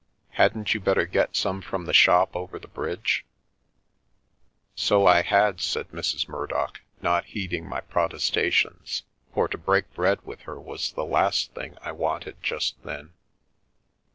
[0.31, 3.23] Hadn't you better get some from the shop over the bridge?""
[4.75, 6.27] So I had," said Mrs.
[6.27, 11.53] Murdock, not heeding my pro testations, for to break bread with her was the last
[11.53, 13.13] thing I wanted just then.